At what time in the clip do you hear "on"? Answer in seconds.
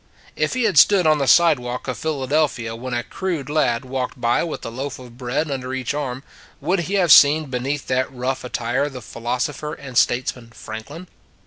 1.05-1.19